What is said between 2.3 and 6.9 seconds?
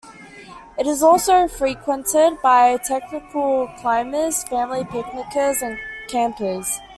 by technical climbers, family picnickers, and campers.